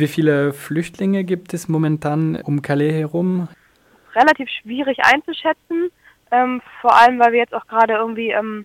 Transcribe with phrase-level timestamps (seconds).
[0.00, 3.48] Wie viele Flüchtlinge gibt es momentan um Calais herum?
[4.14, 5.90] Relativ schwierig einzuschätzen,
[6.30, 8.64] ähm, vor allem weil wir jetzt auch gerade irgendwie, ähm,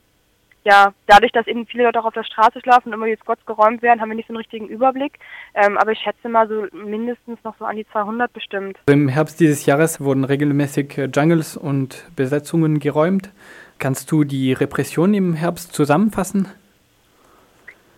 [0.63, 3.45] ja, dadurch, dass eben viele Leute auch auf der Straße schlafen und immer die Squads
[3.45, 5.19] geräumt werden, haben wir nicht so einen richtigen Überblick.
[5.53, 8.77] Ähm, aber ich schätze mal so mindestens noch so an die 200 bestimmt.
[8.85, 13.29] Im Herbst dieses Jahres wurden regelmäßig Jungles und Besetzungen geräumt.
[13.77, 16.47] Kannst du die Repression im Herbst zusammenfassen?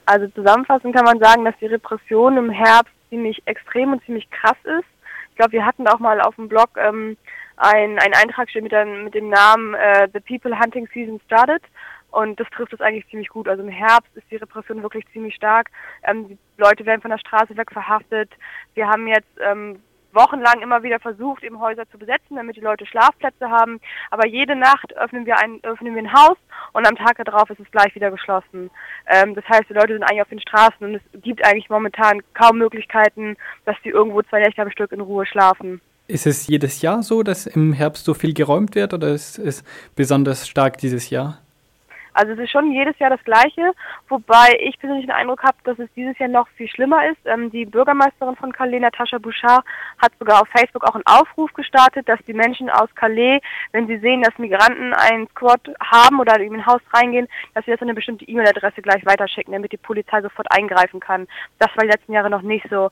[0.08, 4.58] Also zusammenfassend kann man sagen, dass die Repression im Herbst ziemlich extrem und ziemlich krass
[4.64, 4.88] ist.
[5.32, 7.18] Ich glaube, wir hatten auch mal auf dem Blog ähm,
[7.58, 11.62] ein, ein Eintrag mit, dem, mit dem Namen äh, The People Hunting Season Started.
[12.12, 13.48] Und das trifft es eigentlich ziemlich gut.
[13.48, 15.70] Also im Herbst ist die Repression wirklich ziemlich stark.
[16.04, 18.32] Ähm, die Leute werden von der Straße weg verhaftet.
[18.74, 19.82] Wir haben jetzt ähm,
[20.18, 23.80] wochenlang immer wieder versucht, eben Häuser zu besetzen, damit die Leute Schlafplätze haben.
[24.12, 26.38] Aber jede Nacht öffnen wir ein, öffnen wir ein Haus
[26.74, 28.70] und am Tag darauf ist es gleich wieder geschlossen.
[29.08, 32.22] Ähm, das heißt, die Leute sind eigentlich auf den Straßen und es gibt eigentlich momentan
[32.34, 35.82] kaum Möglichkeiten, dass sie irgendwo zwei Nächte am Stück in Ruhe schlafen.
[36.08, 39.64] Ist es jedes Jahr so, dass im Herbst so viel geräumt wird oder ist es
[39.96, 41.42] besonders stark dieses Jahr?
[42.18, 43.74] Also es ist schon jedes Jahr das Gleiche,
[44.10, 47.20] wobei ich persönlich den Eindruck habe, dass es dieses Jahr noch viel schlimmer ist.
[47.26, 49.64] Ähm, die Bürgermeisterin von Calais, Natascha Bouchard,
[50.00, 53.40] hat sogar auf Facebook auch einen Aufruf gestartet, dass die Menschen aus Calais,
[53.72, 57.72] wenn sie sehen, dass Migranten einen Squad haben oder in ein Haus reingehen, dass sie
[57.72, 61.28] das an eine bestimmte E-Mail-Adresse gleich weiterschicken, damit die Polizei sofort eingreifen kann.
[61.60, 62.90] Das war die letzten Jahre noch nicht so.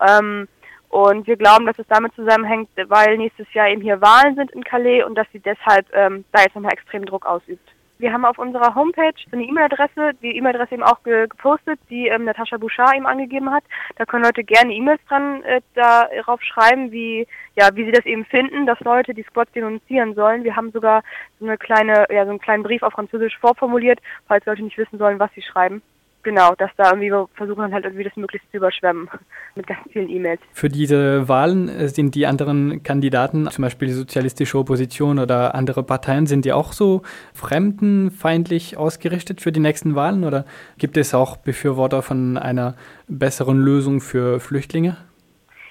[0.00, 0.46] Ähm,
[0.88, 4.62] und wir glauben, dass es damit zusammenhängt, weil nächstes Jahr eben hier Wahlen sind in
[4.62, 7.68] Calais und dass sie deshalb ähm, da jetzt nochmal extrem Druck ausübt.
[7.98, 12.24] Wir haben auf unserer Homepage eine E-Mail-Adresse, die E-Mail-Adresse eben auch ge gepostet, die ähm,
[12.24, 13.64] Natascha Bouchard eben angegeben hat.
[13.96, 17.26] Da können Leute gerne E-Mails dran äh, darauf schreiben, wie
[17.56, 20.44] ja wie sie das eben finden, dass Leute die Squads denunzieren sollen.
[20.44, 21.02] Wir haben sogar
[21.40, 24.98] so eine kleine ja so einen kleinen Brief auf Französisch vorformuliert, falls Leute nicht wissen
[24.98, 25.82] sollen, was sie schreiben
[26.28, 29.08] genau, dass da irgendwie wir versuchen halt irgendwie das möglichst zu überschwemmen
[29.54, 30.40] mit ganz vielen E-Mails.
[30.52, 35.82] Für diese Wahlen äh, sind die anderen Kandidaten, zum Beispiel die sozialistische Opposition oder andere
[35.82, 40.44] Parteien, sind die auch so fremdenfeindlich ausgerichtet für die nächsten Wahlen oder
[40.76, 42.74] gibt es auch Befürworter von einer
[43.06, 44.98] besseren Lösung für Flüchtlinge?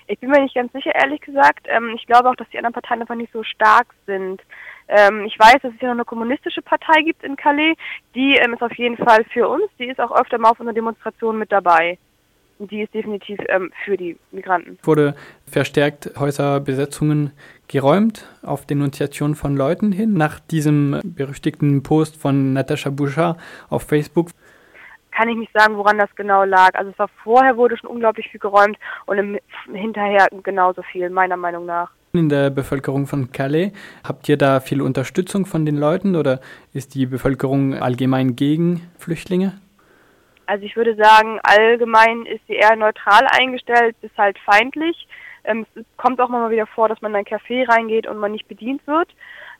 [0.07, 1.67] Ich bin mir nicht ganz sicher, ehrlich gesagt.
[1.67, 4.41] Ähm, ich glaube auch, dass die anderen Parteien einfach nicht so stark sind.
[4.87, 7.75] Ähm, ich weiß, dass es hier noch eine kommunistische Partei gibt in Calais.
[8.15, 9.65] Die ähm, ist auf jeden Fall für uns.
[9.79, 11.97] Die ist auch öfter mal auf unserer Demonstration mit dabei.
[12.59, 14.79] Und die ist definitiv ähm, für die Migranten.
[14.83, 15.15] Wurde
[15.49, 17.31] verstärkt Häuserbesetzungen
[17.67, 23.37] geräumt auf Denunziation von Leuten hin nach diesem berüchtigten Post von Natascha Bouchard
[23.69, 24.29] auf Facebook
[25.17, 26.75] kann ich nicht sagen, woran das genau lag.
[26.75, 28.77] Also es war vorher wurde schon unglaublich viel geräumt
[29.07, 29.39] und im,
[29.73, 33.71] hinterher genauso viel, meiner Meinung nach in der Bevölkerung von Calais.
[34.03, 36.39] Habt ihr da viel Unterstützung von den Leuten oder
[36.73, 39.59] ist die Bevölkerung allgemein gegen Flüchtlinge?
[40.45, 45.07] Also ich würde sagen, allgemein ist sie eher neutral eingestellt, ist halt feindlich.
[45.43, 48.31] Ähm, es kommt auch mal wieder vor, dass man in ein Café reingeht und man
[48.31, 49.09] nicht bedient wird.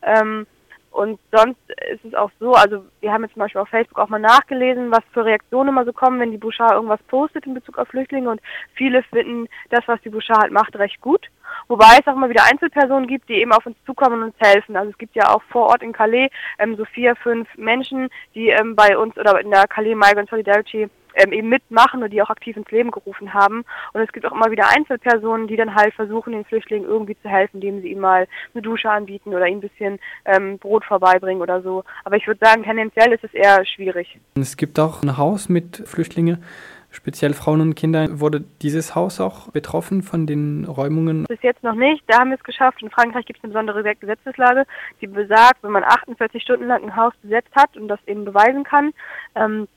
[0.02, 0.47] Ähm,
[0.91, 1.59] und sonst
[1.91, 4.90] ist es auch so, also wir haben jetzt zum Beispiel auf Facebook auch mal nachgelesen,
[4.90, 8.29] was für Reaktionen immer so kommen, wenn die Bouchard irgendwas postet in Bezug auf Flüchtlinge
[8.29, 8.41] und
[8.74, 11.28] viele finden das, was die Bouchard halt macht, recht gut.
[11.67, 14.75] Wobei es auch immer wieder Einzelpersonen gibt, die eben auf uns zukommen und uns helfen.
[14.75, 16.29] Also es gibt ja auch vor Ort in Calais
[16.59, 20.89] ähm, so vier, fünf Menschen, die ähm, bei uns oder in der Calais Migrant Solidarity
[21.17, 23.66] ähm, eben mitmachen und die auch aktiv ins Leben gerufen haben.
[23.94, 27.28] Und es gibt auch immer wieder Einzelpersonen, die dann halt versuchen, den Flüchtlingen irgendwie zu
[27.28, 31.41] helfen, indem sie ihnen mal eine Dusche anbieten oder ihnen ein bisschen ähm, Brot vorbeibringen
[31.41, 31.84] oder so.
[32.03, 34.19] Aber ich würde sagen, tendenziell ist es eher schwierig.
[34.35, 36.44] Es gibt auch ein Haus mit Flüchtlingen
[36.91, 38.19] speziell Frauen und Kinder.
[38.19, 41.25] Wurde dieses Haus auch betroffen von den Räumungen?
[41.25, 42.03] Bis jetzt noch nicht.
[42.07, 42.81] Da haben wir es geschafft.
[42.81, 44.65] In Frankreich gibt es eine besondere Gesetzeslage,
[45.01, 48.63] die besagt, wenn man 48 Stunden lang ein Haus besetzt hat und das eben beweisen
[48.63, 48.93] kann,
[49.35, 49.67] ähm,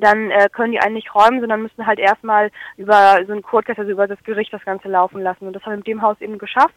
[0.00, 3.68] dann äh, können die einen nicht räumen, sondern müssen halt erstmal über so ein Court
[3.68, 5.46] also über das Gericht das Ganze laufen lassen.
[5.46, 6.74] Und das haben wir mit dem Haus eben geschafft.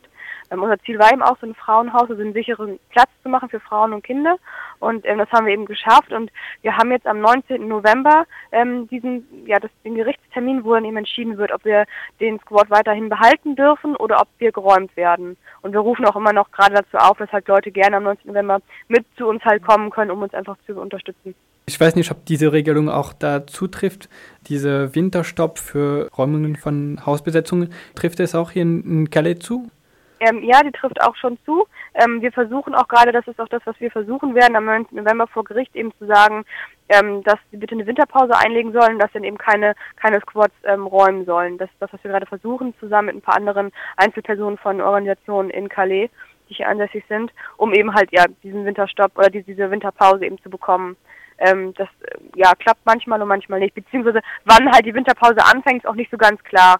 [0.49, 3.49] Ähm, unser Ziel war eben auch, so ein Frauenhaus, also einen sicheren Platz zu machen
[3.49, 4.37] für Frauen und Kinder.
[4.79, 6.11] Und ähm, das haben wir eben geschafft.
[6.11, 7.67] Und wir haben jetzt am 19.
[7.67, 11.85] November ähm, diesen, ja, das, den Gerichtstermin, wo dann eben entschieden wird, ob wir
[12.19, 15.37] den Squad weiterhin behalten dürfen oder ob wir geräumt werden.
[15.61, 18.27] Und wir rufen auch immer noch gerade dazu auf, dass halt Leute gerne am 19.
[18.27, 21.35] November mit zu uns halt kommen können, um uns einfach zu unterstützen.
[21.69, 24.07] Ich weiß nicht, ob diese Regelung auch da zutrifft,
[24.47, 27.73] diese Winterstopp für Räumungen von Hausbesetzungen.
[27.93, 29.69] Trifft es auch hier in Calais zu?
[30.21, 31.67] Ähm, ja, die trifft auch schon zu.
[31.93, 34.87] Ähm, wir versuchen auch gerade, das ist auch das, was wir versuchen werden, am 9.
[34.91, 36.45] November vor Gericht eben zu sagen,
[36.87, 40.87] ähm, dass sie bitte eine Winterpause einlegen sollen, dass dann eben keine, keine Squads ähm,
[40.87, 41.57] räumen sollen.
[41.57, 45.49] Das ist das, was wir gerade versuchen, zusammen mit ein paar anderen Einzelpersonen von Organisationen
[45.49, 46.09] in Calais,
[46.49, 50.41] die hier ansässig sind, um eben halt ja diesen Winterstopp oder die, diese Winterpause eben
[50.41, 50.95] zu bekommen.
[51.39, 51.87] Ähm, das
[52.35, 56.11] ja klappt manchmal und manchmal nicht, beziehungsweise wann halt die Winterpause anfängt, ist auch nicht
[56.11, 56.79] so ganz klar.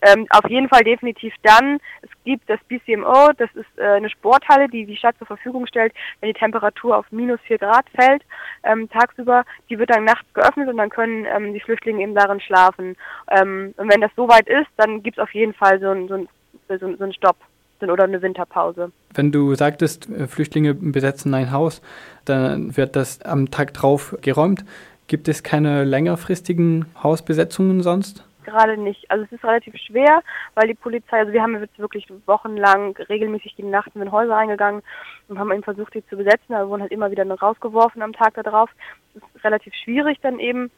[0.00, 1.78] Ähm, auf jeden Fall definitiv dann.
[2.02, 5.92] Es gibt das BCMO, das ist äh, eine Sporthalle, die die Stadt zur Verfügung stellt,
[6.20, 8.22] wenn die Temperatur auf minus 4 Grad fällt
[8.62, 9.44] ähm, tagsüber.
[9.68, 12.96] Die wird dann nachts geöffnet und dann können ähm, die Flüchtlinge eben darin schlafen.
[13.30, 16.14] Ähm, und wenn das soweit ist, dann gibt es auf jeden Fall so einen so
[16.14, 16.28] ein,
[16.68, 17.36] so ein Stopp
[17.82, 18.92] oder eine Winterpause.
[19.14, 21.80] Wenn du sagtest, äh, Flüchtlinge besetzen ein Haus,
[22.24, 24.64] dann wird das am Tag drauf geräumt.
[25.06, 28.24] Gibt es keine längerfristigen Hausbesetzungen sonst?
[28.48, 29.10] gerade nicht.
[29.10, 30.22] Also es ist relativ schwer,
[30.54, 34.82] weil die Polizei, also wir haben jetzt wirklich wochenlang regelmäßig die Nacht in Häuser eingegangen
[35.28, 38.34] und haben eben versucht, die zu besetzen, aber wurden halt immer wieder rausgeworfen am Tag
[38.34, 38.70] darauf.
[39.14, 40.70] Es ist relativ schwierig dann eben,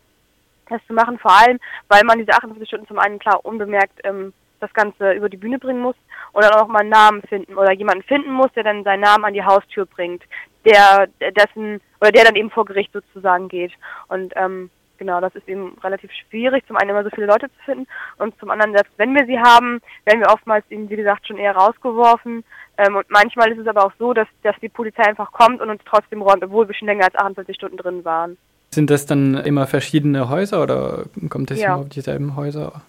[0.68, 1.58] das zu machen, vor allem,
[1.88, 5.58] weil man diese 48 Stunden zum einen klar unbemerkt ähm, das Ganze über die Bühne
[5.58, 5.96] bringen muss
[6.32, 9.24] und dann auch mal einen Namen finden oder jemanden finden muss, der dann seinen Namen
[9.24, 10.22] an die Haustür bringt,
[10.64, 13.72] der dessen oder der dann eben vor Gericht sozusagen geht.
[14.08, 17.64] Und ähm, genau, das ist eben relativ schwierig, zum einen immer so viele Leute zu
[17.64, 17.86] finden
[18.18, 21.38] und zum anderen, selbst wenn wir sie haben, werden wir oftmals eben, wie gesagt, schon
[21.38, 22.44] eher rausgeworfen.
[22.78, 25.70] Ähm, und manchmal ist es aber auch so, dass, dass die Polizei einfach kommt und
[25.70, 28.36] uns trotzdem räumt, obwohl wir schon länger als 48 Stunden drin waren.
[28.70, 31.74] Sind das dann immer verschiedene Häuser oder kommt es ja.
[31.74, 32.82] immer auf dieselben Häuser?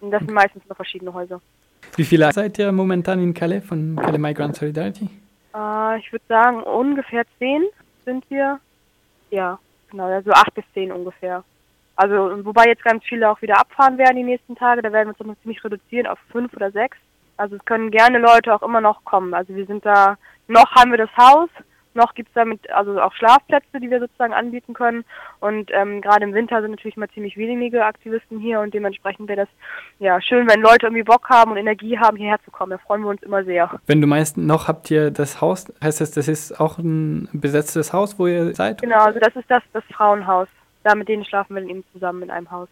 [0.00, 1.40] Das sind meistens nur verschiedene Häuser.
[1.96, 5.08] Wie viele seid ihr momentan in Calais von Calais Migrant Solidarity?
[5.54, 7.64] Äh, ich würde sagen, ungefähr zehn
[8.04, 8.60] sind wir.
[9.30, 9.58] Ja,
[9.90, 11.44] genau, also acht bis zehn ungefähr.
[11.96, 14.80] Also, wobei jetzt ganz viele auch wieder abfahren werden die nächsten Tage.
[14.80, 16.96] Da werden wir uns noch ziemlich reduzieren auf fünf oder sechs.
[17.36, 19.34] Also, es können gerne Leute auch immer noch kommen.
[19.34, 20.16] Also, wir sind da,
[20.48, 21.50] noch haben wir das Haus,
[21.94, 25.04] noch gibt es damit also auch Schlafplätze, die wir sozusagen anbieten können.
[25.40, 29.46] Und ähm, gerade im Winter sind natürlich mal ziemlich wenige Aktivisten hier und dementsprechend wäre
[29.46, 29.48] das
[29.98, 32.70] ja schön, wenn Leute irgendwie Bock haben und Energie haben, hierher zu kommen.
[32.70, 33.70] Da freuen wir uns immer sehr.
[33.86, 37.92] Wenn du meinst, noch habt ihr das Haus, heißt das, das ist auch ein besetztes
[37.92, 38.80] Haus, wo ihr seid?
[38.80, 40.48] Genau, also das ist das, das Frauenhaus
[40.82, 42.68] da mit denen schlafen wir dann eben zusammen in einem Haus.